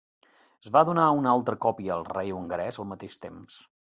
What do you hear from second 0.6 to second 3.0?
Es va donar una altra còpia al rei hongarès al